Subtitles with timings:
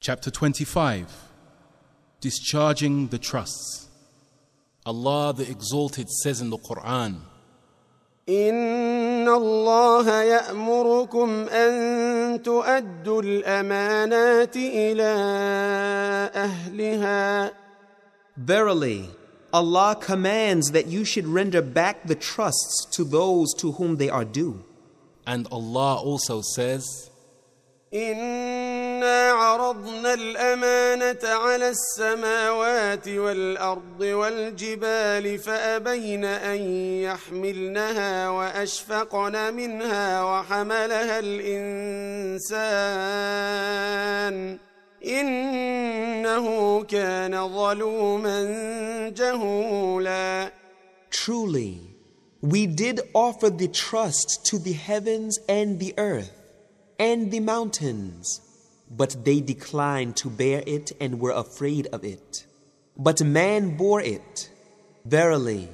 [0.00, 1.10] Chapter 25
[2.20, 3.88] Discharging the Trusts.
[4.84, 7.16] Allah the Exalted says in the Quran,
[8.28, 15.12] إن الله يأمركم أن تؤدوا الأمانات إلى
[16.34, 17.52] أهلها
[18.36, 19.08] Verily,
[19.52, 24.24] Allah commands that you should render back the trusts to those to whom they are
[24.24, 24.62] due.
[25.26, 27.09] and Allah also says,
[27.93, 36.61] إنا عرضنا الأمانة على السماوات والأرض والجبال فأبين أن
[37.03, 42.51] يحملنها وأشفقن منها وحملها الإنسان
[45.05, 48.39] إنه كان ظلوما
[49.09, 50.51] جهولا.
[51.09, 51.77] Truly,
[52.41, 56.40] we did offer the trust to the heavens and the earth.
[57.01, 58.41] And the mountains,
[58.87, 62.45] but they declined to bear it and were afraid of it.
[62.95, 64.51] But man bore it.
[65.03, 65.67] Verily,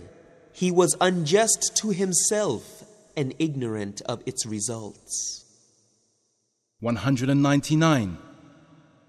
[0.53, 2.85] he was unjust to himself
[3.17, 5.43] and ignorant of its results.
[6.79, 8.17] 199.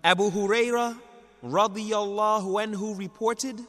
[0.03, 0.99] Abu Huraira
[1.45, 3.61] radiyallahu anhu reported,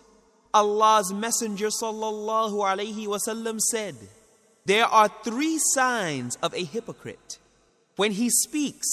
[0.56, 3.96] Allah's Messenger sallallahu alayhi wasallam said,
[4.66, 7.38] There are three signs of a hypocrite.
[8.00, 8.88] When he speaks,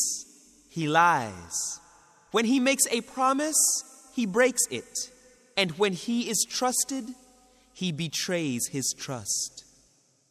[0.68, 1.78] he lies.
[2.32, 3.54] When he makes a promise,
[4.12, 5.12] he breaks it.
[5.56, 7.04] And when he is trusted,
[7.72, 9.64] he betrays his trust.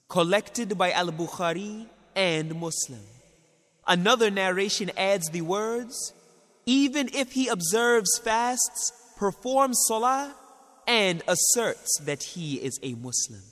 [0.10, 3.06] Collected by Al Bukhari and Muslim.
[3.88, 6.12] Another narration adds the words,
[6.66, 10.36] even if he observes fasts, performs salah,
[10.86, 13.44] and asserts that he is a Muslim.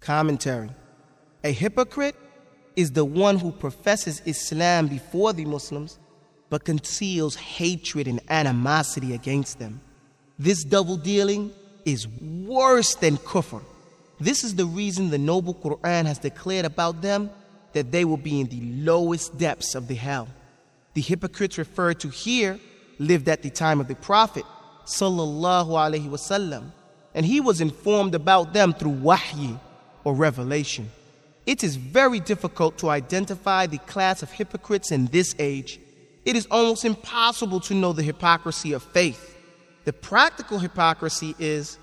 [0.00, 0.70] Commentary
[1.44, 2.16] A hypocrite
[2.76, 5.98] is the one who professes Islam before the Muslims
[6.50, 9.80] but conceals hatred and animosity against them.
[10.38, 11.50] This double dealing
[11.84, 13.62] is worse than kufr.
[14.20, 17.30] This is the reason the noble Quran has declared about them
[17.72, 20.28] that they will be in the lowest depths of the hell.
[20.94, 22.60] The hypocrites referred to here
[22.98, 24.44] lived at the time of the Prophet
[24.84, 26.72] sallallahu alaihi wasallam,
[27.14, 29.58] and he was informed about them through wahyi
[30.04, 30.90] or revelation.
[31.44, 35.80] It is very difficult to identify the class of hypocrites in this age.
[36.24, 39.36] It is almost impossible to know the hypocrisy of faith.
[39.84, 41.78] The practical hypocrisy is,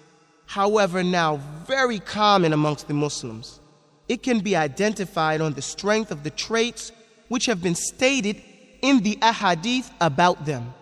[0.46, 3.60] however, now very common amongst the Muslims.
[4.08, 6.94] It can be identified on the strength of the traits
[7.28, 8.42] which have been stated
[8.82, 10.74] in the ahadith about them.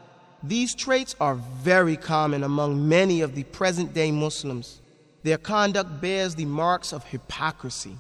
[0.44, 4.82] These traits are very common among many of the present day Muslims.
[5.24, 7.98] Their conduct bears the marks of hypocrisy.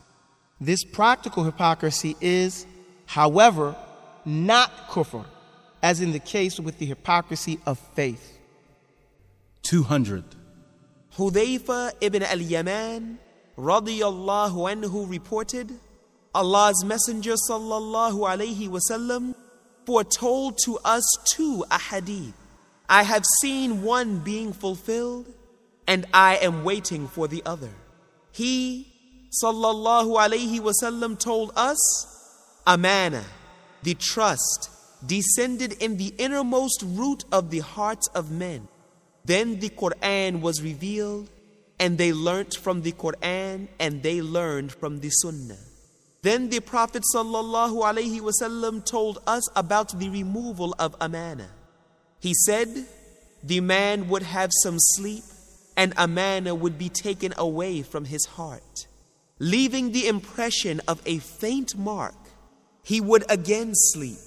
[0.59, 2.65] This practical hypocrisy is,
[3.05, 3.75] however,
[4.25, 5.25] not kufr,
[5.83, 8.39] as in the case with the hypocrisy of faith.
[9.63, 10.23] 200.
[11.15, 13.19] Hudayfa ibn al Yaman
[13.57, 15.71] radiyallahu anhu reported,
[16.33, 19.35] Allah's Messenger sallallahu alayhi wasallam
[19.85, 21.03] foretold to us
[21.33, 22.33] two ahadith.
[22.89, 25.33] I have seen one being fulfilled,
[25.87, 27.69] and I am waiting for the other.
[28.31, 28.93] He,
[29.43, 31.77] sallallahu alayhi wasallam, told us,
[32.65, 33.23] Amana,
[33.83, 34.69] the trust,
[35.05, 38.67] descended in the innermost root of the hearts of men.
[39.25, 41.29] Then the Quran was revealed,
[41.79, 45.57] and they learnt from the Quran, and they learned from the Sunnah.
[46.23, 51.49] Then the Prophet sallallahu alaihi wasallam told us about the removal of amana.
[52.19, 52.87] He said,
[53.43, 55.23] the man would have some sleep
[55.77, 58.86] and amana would be taken away from his heart,
[59.39, 62.15] leaving the impression of a faint mark.
[62.83, 64.19] He would again sleep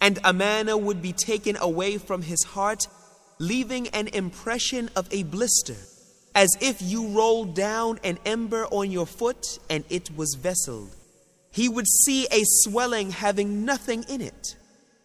[0.00, 2.86] and amana would be taken away from his heart,
[3.38, 5.76] leaving an impression of a blister,
[6.34, 10.94] as if you rolled down an ember on your foot and it was vesseled
[11.50, 14.56] he would see a swelling having nothing in it.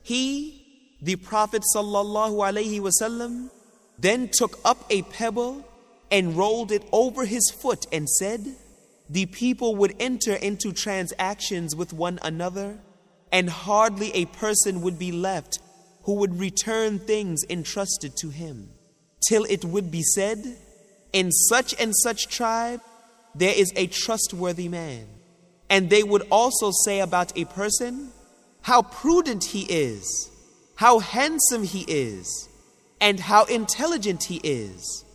[0.01, 3.49] He, the Prophet wasallam,
[3.97, 5.67] then took up a pebble
[6.11, 8.55] and rolled it over his foot and said,
[9.09, 12.79] The people would enter into transactions with one another,
[13.31, 15.59] and hardly a person would be left
[16.03, 18.69] who would return things entrusted to him,
[19.27, 20.57] till it would be said,
[21.13, 22.81] In such and such tribe,
[23.35, 25.07] there is a trustworthy man.
[25.69, 28.11] And they would also say about a person,
[28.61, 30.29] how prudent he is,
[30.75, 32.49] how handsome he is,
[33.01, 35.05] and how intelligent he is.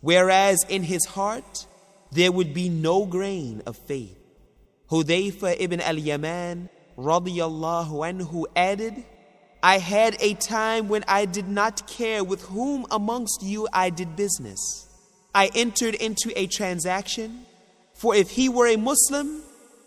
[0.00, 1.66] Whereas in his heart,
[2.12, 4.18] there would be no grain of faith.
[4.90, 9.04] Hudayfa ibn al Yaman radiyallahu anhu added,
[9.62, 14.14] I had a time when I did not care with whom amongst you I did
[14.14, 14.86] business.
[15.34, 17.46] I entered into a transaction,
[17.94, 19.42] for if he were a Muslim,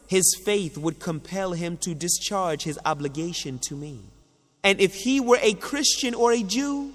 [0.08, 4.02] his faith would compel him to discharge his obligation to me.
[4.64, 6.92] And if he were a Christian or a Jew,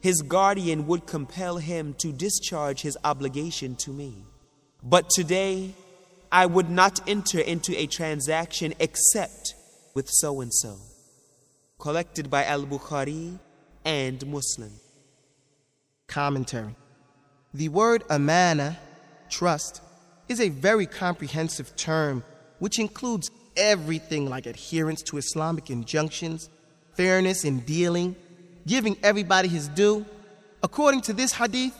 [0.00, 4.24] his guardian would compel him to discharge his obligation to me.
[4.82, 5.74] But today,
[6.32, 9.54] I would not enter into a transaction except
[9.94, 10.76] with so and so.
[11.78, 13.38] Collected by Al Bukhari
[13.84, 14.72] and Muslim.
[16.06, 16.74] Commentary
[17.52, 18.78] The word amana,
[19.28, 19.82] trust,
[20.28, 22.22] is a very comprehensive term
[22.58, 26.48] which includes everything like adherence to Islamic injunctions,
[26.94, 28.14] fairness in dealing,
[28.66, 30.04] giving everybody his due.
[30.62, 31.76] According to this hadith,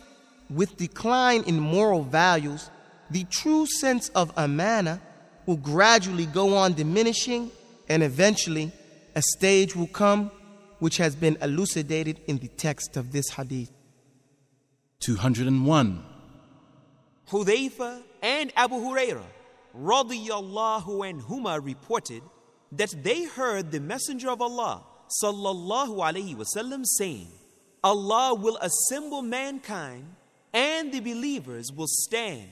[0.49, 2.70] with decline in moral values,
[3.10, 5.00] the true sense of amana
[5.46, 7.50] will gradually go on diminishing,
[7.88, 8.72] and eventually
[9.14, 10.30] a stage will come
[10.78, 13.70] which has been elucidated in the text of this hadith.
[15.00, 16.04] 201.
[17.28, 19.24] Hudayfa and Abu Huraira
[19.76, 22.22] radiyallahu anhuma reported
[22.72, 24.84] that they heard the Messenger of Allah
[25.22, 27.28] sallallahu alaihi wasallam saying,
[27.82, 30.04] Allah will assemble mankind
[30.52, 32.48] and the believers will stand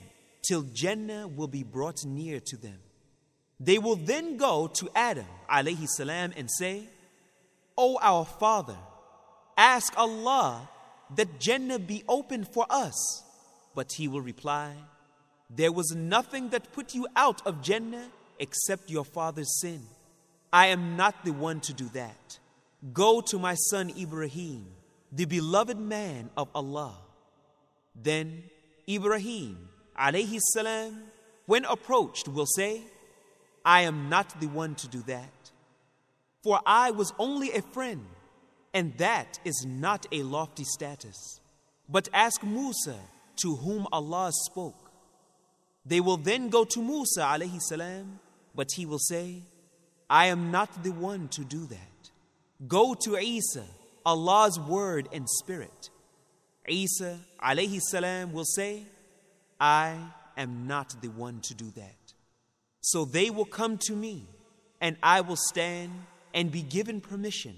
[0.47, 2.79] till Jannah will be brought near to them.
[3.59, 6.87] They will then go to Adam alayhi salam and say,
[7.77, 8.77] O our Father,
[9.57, 10.69] ask Allah
[11.15, 13.23] that Jannah be opened for us.
[13.75, 14.73] But he will reply,
[15.49, 18.09] There was nothing that put you out of Jannah
[18.39, 19.81] except your father's sin.
[20.51, 22.39] I am not the one to do that.
[22.93, 24.67] Go to my son Ibrahim,
[25.11, 26.97] the beloved man of Allah.
[27.93, 28.43] Then
[28.87, 29.69] Ibrahim
[29.99, 31.03] alayhi salam,
[31.45, 32.81] when approached, will say,
[33.65, 35.51] I am not the one to do that.
[36.43, 38.05] For I was only a friend,
[38.73, 41.39] and that is not a lofty status.
[41.89, 42.95] But ask Musa,
[43.41, 44.91] to whom Allah spoke.
[45.85, 48.19] They will then go to Musa alayhi salam,
[48.55, 49.43] but he will say,
[50.09, 52.11] I am not the one to do that.
[52.67, 53.63] Go to Isa,
[54.05, 55.89] Allah's word and spirit.
[56.67, 58.83] Isa alayhi salam will say,
[59.59, 59.97] I
[60.37, 61.95] am not the one to do that.
[62.81, 64.27] So they will come to me,
[64.79, 65.91] and I will stand
[66.33, 67.55] and be given permission.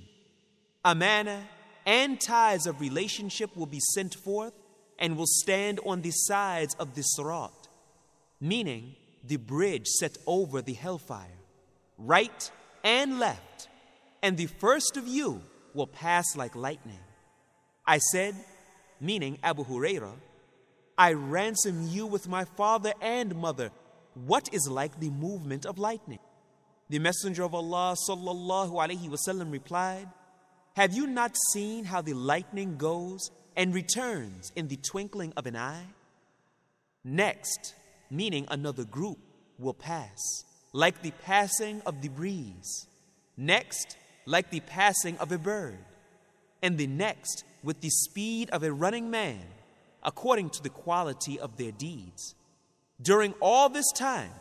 [0.84, 1.48] Amana
[1.86, 4.54] and ties of relationship will be sent forth
[4.98, 7.68] and will stand on the sides of the Sirat,
[8.40, 11.38] meaning the bridge set over the hellfire,
[11.98, 12.52] right
[12.84, 13.68] and left,
[14.24, 15.42] and the first of you
[15.74, 17.00] will pass like lightning.
[17.86, 18.36] I said,
[19.00, 20.14] meaning Abu Huraira,
[21.02, 23.72] I ransom you with my father and mother.
[24.14, 26.20] What is like the movement of lightning?
[26.92, 30.08] The Messenger of Allah sallallahu alaihi wasallam replied,
[30.76, 35.56] Have you not seen how the lightning goes and returns in the twinkling of an
[35.56, 35.88] eye?
[37.04, 37.74] Next,
[38.12, 39.18] meaning another group,
[39.58, 40.20] will pass,
[40.72, 42.86] like the passing of the breeze.
[43.36, 43.98] Next,
[44.28, 45.80] like the passing of a bird.
[46.62, 49.42] And the next, with the speed of a running man
[50.04, 52.36] according to the quality of their deeds.
[53.02, 54.32] During all this time,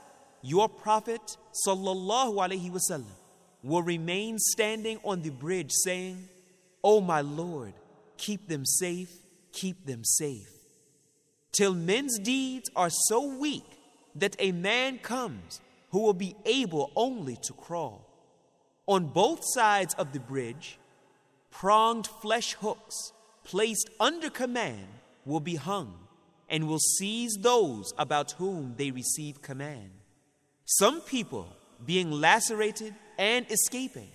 [0.42, 1.36] your Prophet
[1.66, 3.04] wasallam
[3.62, 6.28] will remain standing on the bridge saying,
[6.82, 7.74] "O my Lord,
[8.16, 9.12] keep them safe,
[9.52, 10.50] keep them safe."
[11.52, 13.66] Till men's deeds are so weak
[14.14, 18.06] that a man comes who will be able only to crawl.
[18.86, 20.78] On both sides of the bridge,
[21.50, 23.12] pronged flesh hooks
[23.44, 24.88] placed under command
[25.24, 25.94] will be hung
[26.48, 29.90] and will seize those about whom they receive command.
[30.64, 31.48] Some people
[31.84, 34.10] being lacerated and escaping,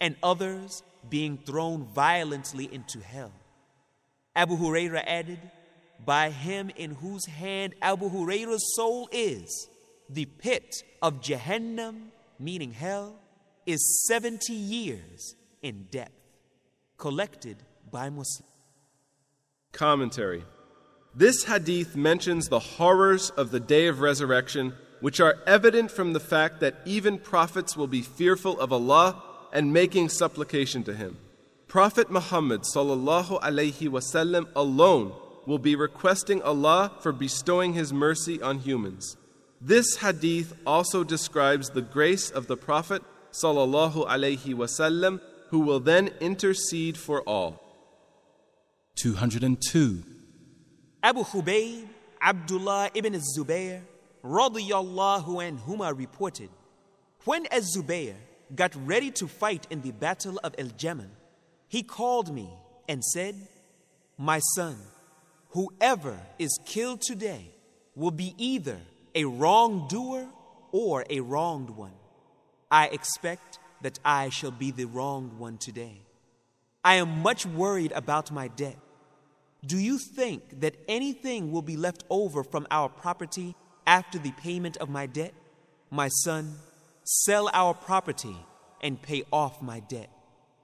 [0.00, 3.32] and others being thrown violently into hell.
[4.34, 5.40] Abu Huraira added,
[6.04, 9.68] By him in whose hand Abu Huraira's soul is,
[10.08, 13.16] the pit of Jahannam, meaning hell,
[13.66, 16.12] is 70 years in depth.
[16.96, 17.56] Collected
[17.90, 18.57] by Muslims.
[19.78, 20.42] Commentary
[21.14, 26.26] This hadith mentions the horrors of the day of resurrection, which are evident from the
[26.34, 31.16] fact that even prophets will be fearful of Allah and making supplication to Him.
[31.68, 35.12] Prophet Muhammad sallallahu alaihi wasallam alone
[35.46, 39.16] will be requesting Allah for bestowing His mercy on humans.
[39.60, 45.20] This hadith also describes the grace of the Prophet sallallahu alaihi wasallam,
[45.50, 47.67] who will then intercede for all.
[49.00, 50.02] 202.
[51.02, 51.86] Abu Khubayb
[52.20, 53.80] Abdullah ibn Zubayr
[54.24, 56.50] radiyallahu anhuma reported,
[57.24, 58.14] when Az-Zubayr
[58.54, 61.06] got ready to fight in the battle of Al Jamal,
[61.68, 62.48] he called me
[62.88, 63.36] and said,
[64.16, 64.76] My son,
[65.50, 67.52] whoever is killed today
[67.94, 68.78] will be either
[69.14, 70.26] a wrongdoer
[70.72, 71.92] or a wronged one.
[72.70, 76.00] I expect that I shall be the wronged one today.
[76.84, 78.76] I am much worried about my debt.
[79.66, 84.76] Do you think that anything will be left over from our property after the payment
[84.76, 85.34] of my debt?
[85.90, 86.56] My son,
[87.04, 88.36] sell our property
[88.82, 90.10] and pay off my debt.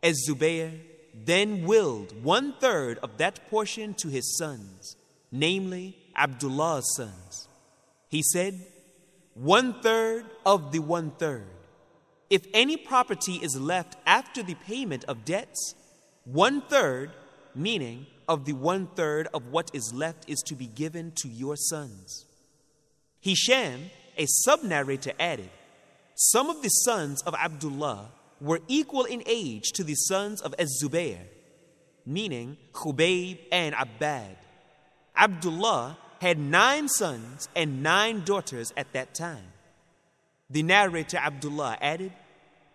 [0.02, 0.78] As Zubayr
[1.14, 4.96] then willed one third of that portion to his sons,
[5.30, 7.48] namely Abdullah's sons.
[8.08, 8.60] He said,
[9.34, 11.46] One third of the one third.
[12.30, 15.74] If any property is left after the payment of debts,
[16.24, 17.10] one third,
[17.54, 21.56] meaning of the one third of what is left, is to be given to your
[21.56, 22.26] sons.
[23.20, 25.50] Hisham, a sub narrator, added,
[26.14, 31.20] Some of the sons of Abdullah were equal in age to the sons of Az-Zubayr,
[32.04, 34.36] meaning Khubayb and Abbad.
[35.16, 39.52] Abdullah had nine sons and nine daughters at that time.
[40.50, 42.12] The narrator Abdullah added,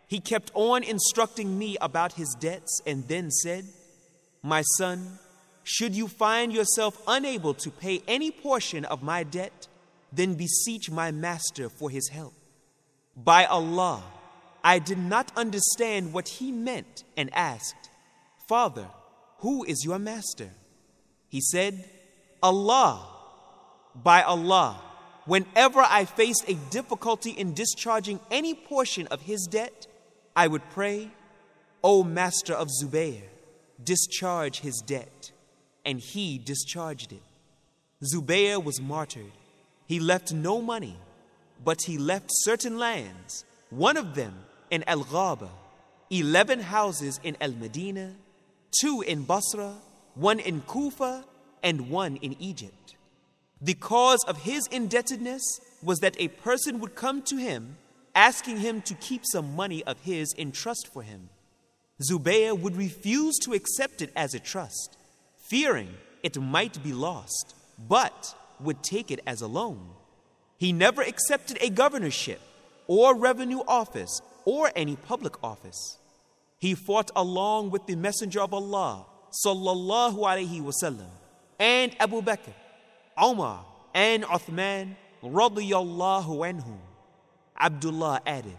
[0.08, 3.66] He kept on instructing me about his debts and then said,
[4.42, 5.20] My son,
[5.72, 9.68] should you find yourself unable to pay any portion of my debt,
[10.12, 12.34] then beseech my master for his help.
[13.16, 14.02] By Allah,
[14.64, 17.92] I did not understand what he meant and asked,
[18.48, 18.88] Father,
[19.42, 20.50] who is your master?
[21.28, 21.88] He said,
[22.42, 23.06] Allah.
[23.94, 24.82] By Allah,
[25.26, 29.86] whenever I faced a difficulty in discharging any portion of his debt,
[30.36, 31.12] I would pray,
[31.84, 33.22] O master of Zubayr,
[33.84, 35.32] discharge his debt.
[35.90, 37.24] And he discharged it.
[38.04, 39.32] Zubayr was martyred.
[39.88, 40.96] He left no money,
[41.66, 44.36] but he left certain lands, one of them
[44.70, 45.50] in Al Ghaba,
[46.12, 48.14] 11 houses in Al Medina,
[48.80, 49.74] two in Basra,
[50.14, 51.26] one in Kufa,
[51.64, 52.96] and one in Egypt.
[53.60, 55.42] The cause of his indebtedness
[55.82, 57.78] was that a person would come to him
[58.14, 61.30] asking him to keep some money of his in trust for him.
[62.00, 64.99] Zubayr would refuse to accept it as a trust,
[65.50, 65.90] fearing
[66.24, 67.56] it might be lost,
[67.88, 69.80] but would take it as a loan.
[70.58, 72.42] He never accepted a governorship
[72.88, 75.98] or revenue office or any public office.
[76.58, 79.06] He fought along with the Messenger of Allah
[79.46, 81.08] sallallahu alaihi wasallam
[81.60, 82.54] and Abu Bakr,
[83.18, 86.80] Omar, and Uthman radiyallahu anhum.
[87.60, 88.58] Abdullah added,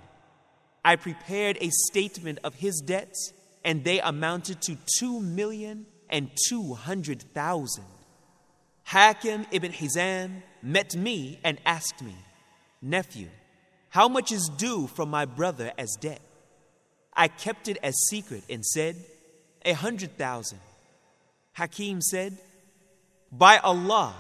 [0.85, 3.33] I prepared a statement of his debts,
[3.65, 7.85] and they amounted to two million and two hundred thousand.
[8.85, 12.15] Hakim ibn Hizam met me and asked me,
[12.83, 13.29] Nephew,
[13.89, 16.21] how much is due from my brother as debt?
[17.15, 18.97] I kept it as secret and said,
[19.65, 20.61] A hundred thousand.
[21.53, 22.39] Hakim said,
[23.31, 24.15] By Allah,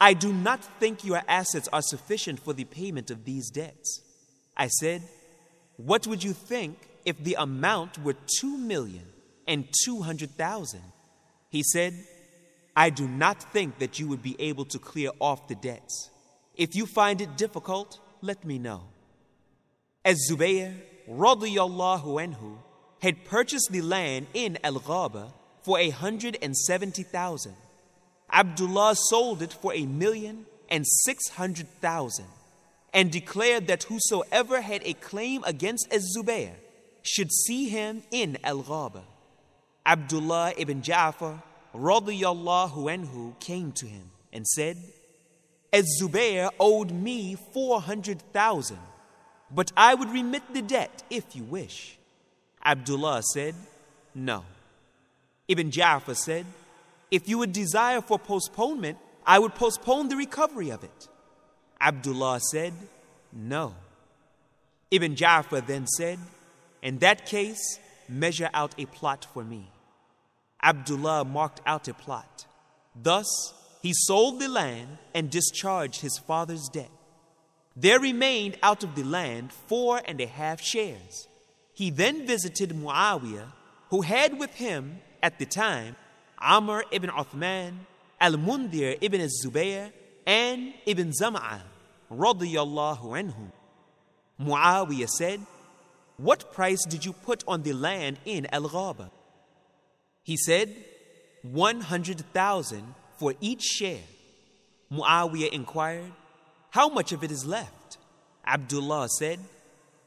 [0.00, 4.00] I do not think your assets are sufficient for the payment of these debts.
[4.56, 5.02] I said,
[5.76, 9.06] What would you think if the amount were two million
[9.46, 10.82] and two hundred thousand?
[11.48, 11.94] He said,
[12.76, 16.10] I do not think that you would be able to clear off the debts.
[16.54, 18.82] If you find it difficult, let me know.
[20.04, 20.74] As Zubayr
[21.08, 22.58] radiyallahu anhu
[23.00, 27.54] had purchased the land in Al Ghaba for a hundred and seventy thousand,
[28.30, 32.26] Abdullah sold it for a million and six hundred thousand
[32.92, 36.54] and declared that whosoever had a claim against Az Zubayr
[37.02, 39.02] should see him in Al Ghaba.
[39.88, 41.42] Abdullah ibn Ja'far
[41.74, 44.76] radiyallahu anhu came to him and said,
[45.72, 48.78] Az Zubayr owed me four hundred thousand
[49.50, 51.96] but I would remit the debt if you wish.
[52.64, 53.54] Abdullah said,
[54.14, 54.44] No.
[55.48, 56.44] Ibn Ja'far said,
[57.10, 61.08] If you would desire for postponement, I would postpone the recovery of it.
[61.80, 62.74] Abdullah said,
[63.32, 63.74] No.
[64.90, 66.18] Ibn Ja'far then said,
[66.82, 67.78] In that case,
[68.08, 69.70] measure out a plot for me.
[70.62, 72.46] Abdullah marked out a plot.
[72.94, 76.90] Thus, he sold the land and discharged his father's debt.
[77.76, 81.28] There remained out of the land four and a half shares.
[81.74, 83.52] He then visited Muawiyah,
[83.90, 85.94] who had with him at the time
[86.40, 87.74] Amr ibn Uthman,
[88.20, 89.92] Al Mundhir ibn Zubayr,
[90.26, 91.62] and Ibn Zam'ah,
[92.10, 93.52] radiyallahu anhum.
[94.40, 95.40] Muawiyah said,
[96.16, 99.10] What price did you put on the land in Al Ghaba?
[100.28, 100.68] He said,
[101.40, 104.04] 100,000 for each share.
[104.92, 106.12] Muawiyah inquired,
[106.68, 107.96] how much of it is left?
[108.46, 109.38] Abdullah said,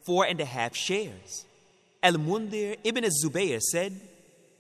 [0.01, 1.45] Four and a half shares.
[2.03, 3.99] Al Mundhir ibn Zubayr said,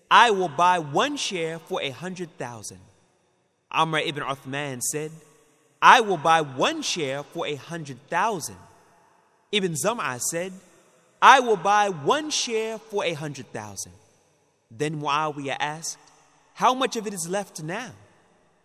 [0.09, 2.79] I will buy one share for a hundred thousand.
[3.69, 5.11] Amr ibn Uthman said,
[5.79, 8.57] I will buy one share for a hundred thousand.
[9.51, 10.53] Ibn Zam'a said,
[11.21, 13.91] I will buy one share for a hundred thousand.
[14.71, 15.97] Then Muawiyah asked,
[16.53, 17.91] How much of it is left now?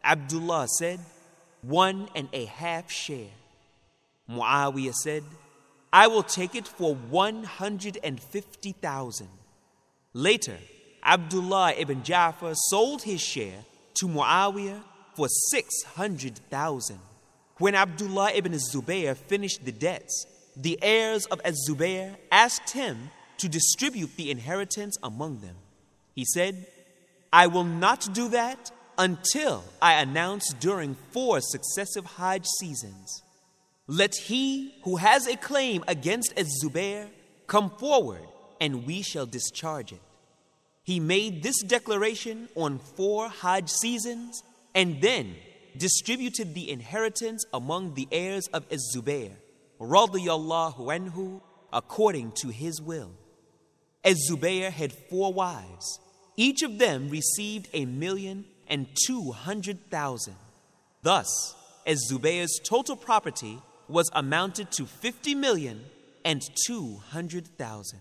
[0.05, 1.01] Abdullah said,
[1.63, 3.33] One and a half share.
[4.31, 5.25] Muawiyah said,
[5.93, 9.29] I will take it for 150,000.
[10.13, 10.59] Later,
[11.03, 14.85] Abdullah ibn Ja'far sold his share to Muawiyah
[15.15, 17.01] for 600,000.
[17.59, 24.15] When Abdullah ibn Zubayr finished the debts, the heirs of Az-Zubayr asked him to distribute
[24.17, 25.57] the inheritance among them.
[26.17, 26.67] He said,
[27.33, 33.23] I will not do that until I announce during four successive Hajj seasons.
[33.87, 37.09] Let he who has a claim against Az-Zubayr
[37.47, 38.27] come forward
[38.61, 40.01] and we shall discharge it.
[40.83, 44.43] He made this declaration on four Hajj seasons
[44.75, 45.37] and then
[45.77, 49.33] distributed the inheritance among the heirs of Az-Zubayr,
[49.79, 51.43] radiyallahu anhu,
[51.73, 53.11] according to his will.
[54.03, 56.01] Az-Zubayr had four wives.
[56.37, 60.37] Each of them received a million and two hundred thousand.
[61.03, 61.55] Thus,
[61.87, 65.85] Az-Zubayr's total property was amounted to fifty million
[66.25, 68.01] and two hundred thousand.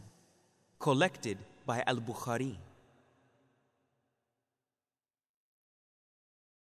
[0.79, 2.55] Collected by Al-Bukhari.